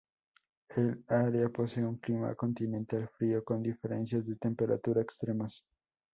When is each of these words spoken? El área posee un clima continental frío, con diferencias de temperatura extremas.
El 0.75 1.03
área 1.09 1.49
posee 1.49 1.85
un 1.85 1.97
clima 1.97 2.33
continental 2.33 3.07
frío, 3.15 3.43
con 3.43 3.61
diferencias 3.61 4.25
de 4.25 4.35
temperatura 4.35 4.99
extremas. 4.99 5.63